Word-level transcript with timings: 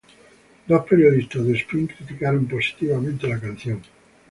Dos 0.69 0.83
periodistas 0.89 1.45
de 1.45 1.53
Spin 1.57 1.85
criticaron 1.85 2.47
positivamente 2.47 3.27
la 3.27 3.39
canción. 3.39 3.83